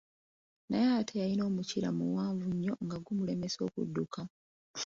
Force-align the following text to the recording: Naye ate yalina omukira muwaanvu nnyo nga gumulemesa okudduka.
Naye 0.67 0.87
ate 0.99 1.13
yalina 1.21 1.43
omukira 1.49 1.89
muwaanvu 1.97 2.47
nnyo 2.53 2.73
nga 2.85 2.97
gumulemesa 3.05 3.59
okudduka. 3.67 4.19